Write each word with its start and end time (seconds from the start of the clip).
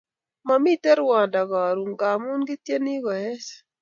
Mamiten 0.47 0.97
rwando 1.01 1.41
karun 1.51 1.89
ngamun 1.95 2.41
kityeni 2.47 2.93
koeech 3.05 3.49